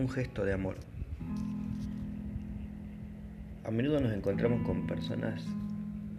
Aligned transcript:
un 0.00 0.08
gesto 0.08 0.46
de 0.46 0.54
amor. 0.54 0.76
A 3.64 3.70
menudo 3.70 4.00
nos 4.00 4.12
encontramos 4.14 4.66
con 4.66 4.86
personas 4.86 5.44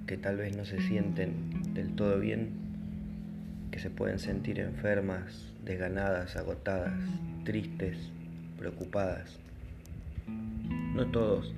que 0.06 0.18
tal 0.18 0.38
vez 0.38 0.56
no 0.56 0.66
se 0.66 0.80
sienten 0.82 1.74
del 1.74 1.94
todo 1.96 2.20
bien, 2.20 2.52
que 3.72 3.80
se 3.80 3.90
pueden 3.90 4.20
sentir 4.20 4.60
enfermas, 4.60 5.52
desganadas, 5.66 6.36
agotadas, 6.36 6.94
tristes, 7.44 7.98
preocupadas. 8.58 9.40
No 10.94 11.08
todos 11.08 11.52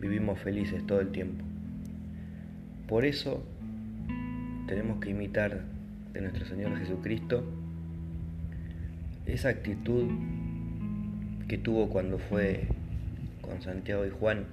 vivimos 0.00 0.40
felices 0.40 0.84
todo 0.86 1.00
el 1.00 1.12
tiempo. 1.12 1.44
Por 2.88 3.04
eso 3.04 3.44
tenemos 4.66 4.98
que 4.98 5.10
imitar 5.10 5.62
de 6.12 6.20
nuestro 6.20 6.44
Señor 6.46 6.76
Jesucristo 6.78 7.44
esa 9.26 9.50
actitud 9.50 10.08
que 11.48 11.58
tuvo 11.58 11.88
cuando 11.88 12.18
fue 12.18 12.64
con 13.40 13.62
Santiago 13.62 14.04
y 14.04 14.10
Juan 14.10 14.46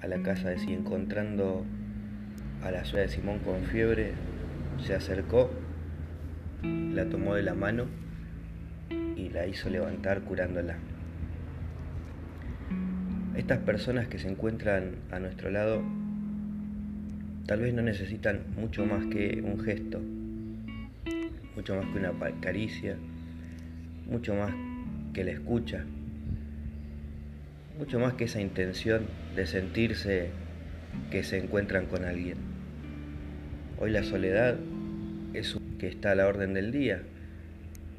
a 0.00 0.06
la 0.06 0.22
casa 0.22 0.50
de 0.50 0.58
si 0.58 0.72
encontrando 0.72 1.64
a 2.62 2.70
la 2.70 2.84
suegra 2.84 3.08
de 3.08 3.14
Simón 3.14 3.40
con 3.40 3.62
fiebre, 3.64 4.12
se 4.82 4.94
acercó, 4.94 5.50
la 6.62 7.06
tomó 7.06 7.34
de 7.34 7.42
la 7.42 7.54
mano 7.54 7.86
y 9.16 9.28
la 9.30 9.46
hizo 9.46 9.68
levantar 9.68 10.22
curándola. 10.22 10.76
Estas 13.36 13.58
personas 13.58 14.08
que 14.08 14.18
se 14.18 14.28
encuentran 14.28 14.96
a 15.10 15.18
nuestro 15.18 15.50
lado 15.50 15.82
tal 17.46 17.60
vez 17.60 17.74
no 17.74 17.82
necesitan 17.82 18.40
mucho 18.56 18.86
más 18.86 19.04
que 19.06 19.42
un 19.44 19.60
gesto, 19.62 20.00
mucho 21.54 21.76
más 21.76 21.86
que 21.86 21.98
una 21.98 22.12
caricia, 22.40 22.96
mucho 24.06 24.34
más 24.34 24.52
que 25.12 25.24
la 25.24 25.32
escucha, 25.32 25.84
mucho 27.78 27.98
más 27.98 28.14
que 28.14 28.24
esa 28.24 28.40
intención 28.40 29.06
de 29.34 29.46
sentirse 29.46 30.30
que 31.10 31.24
se 31.24 31.38
encuentran 31.38 31.86
con 31.86 32.04
alguien. 32.04 32.38
Hoy 33.78 33.90
la 33.90 34.04
soledad 34.04 34.56
es 35.32 35.58
que 35.78 35.88
está 35.88 36.12
a 36.12 36.14
la 36.14 36.26
orden 36.26 36.54
del 36.54 36.70
día, 36.70 37.02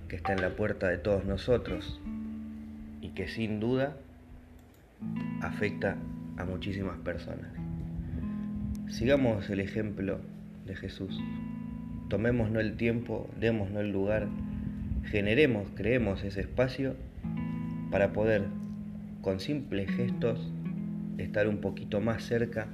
que 0.08 0.16
está 0.16 0.34
en 0.34 0.42
la 0.42 0.56
puerta 0.56 0.88
de 0.88 0.98
todos 0.98 1.26
nosotros 1.26 2.00
y 3.02 3.10
que 3.10 3.28
sin 3.28 3.60
duda 3.60 3.98
afecta 5.42 5.98
a 6.38 6.46
muchísimas 6.46 6.98
personas. 7.00 7.50
Sigamos 8.88 9.50
el 9.50 9.60
ejemplo 9.60 10.22
de 10.66 10.76
Jesús. 10.76 11.20
Tomémonos 12.10 12.64
el 12.64 12.78
tiempo, 12.78 13.30
démonos 13.40 13.78
el 13.78 13.92
lugar, 13.92 14.28
generemos, 15.06 15.68
creemos 15.76 16.24
ese 16.24 16.42
espacio 16.42 16.96
para 17.92 18.14
poder, 18.14 18.44
con 19.26 19.40
simples 19.40 19.90
gestos, 19.90 20.40
estar 21.18 21.48
un 21.48 21.58
poquito 21.58 22.00
más 22.00 22.24
cerca 22.24 22.68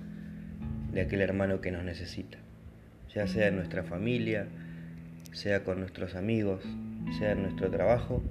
de 0.91 0.99
aquel 0.99 1.21
hermano 1.21 1.61
que 1.61 1.71
nos 1.71 1.85
necesita, 1.85 2.39
ya 3.15 3.25
sea 3.25 3.47
en 3.47 3.55
nuestra 3.55 3.83
familia, 3.83 4.47
sea 5.31 5.63
con 5.63 5.79
nuestros 5.79 6.13
amigos, 6.13 6.61
sea 7.17 7.31
en 7.31 7.43
nuestro 7.43 7.71
trabajo. 7.71 8.21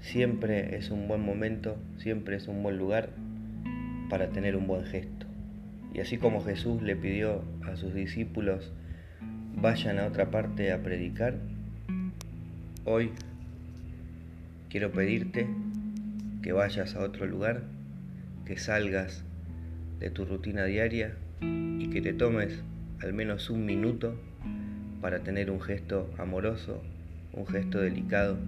Siempre 0.00 0.78
es 0.78 0.90
un 0.90 1.06
buen 1.06 1.20
momento, 1.20 1.76
siempre 1.98 2.36
es 2.36 2.48
un 2.48 2.62
buen 2.62 2.78
lugar 2.78 3.10
para 4.08 4.30
tener 4.30 4.56
un 4.56 4.66
buen 4.66 4.86
gesto. 4.86 5.26
Y 5.92 6.00
así 6.00 6.16
como 6.16 6.42
Jesús 6.42 6.80
le 6.80 6.96
pidió 6.96 7.44
a 7.70 7.76
sus 7.76 7.92
discípulos, 7.92 8.72
vayan 9.54 9.98
a 9.98 10.06
otra 10.06 10.30
parte 10.30 10.72
a 10.72 10.82
predicar, 10.82 11.34
hoy 12.86 13.10
quiero 14.70 14.92
pedirte 14.92 15.46
que 16.46 16.52
vayas 16.52 16.94
a 16.94 17.00
otro 17.00 17.26
lugar, 17.26 17.64
que 18.44 18.56
salgas 18.56 19.24
de 19.98 20.10
tu 20.10 20.24
rutina 20.24 20.64
diaria 20.64 21.16
y 21.40 21.90
que 21.90 22.00
te 22.00 22.12
tomes 22.12 22.62
al 23.02 23.12
menos 23.14 23.50
un 23.50 23.66
minuto 23.66 24.16
para 25.00 25.24
tener 25.24 25.50
un 25.50 25.60
gesto 25.60 26.08
amoroso, 26.18 26.84
un 27.32 27.48
gesto 27.48 27.80
delicado, 27.80 28.38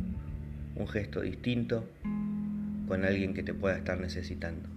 un 0.76 0.86
gesto 0.86 1.22
distinto 1.22 1.90
con 2.86 3.04
alguien 3.04 3.34
que 3.34 3.42
te 3.42 3.52
pueda 3.52 3.76
estar 3.76 3.98
necesitando. 3.98 4.68